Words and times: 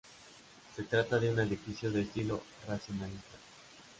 Se 0.75 0.81
trata 0.81 1.19
de 1.19 1.29
un 1.29 1.39
edificio 1.41 1.91
de 1.91 2.01
estilo 2.01 2.41
racionalista. 2.67 3.37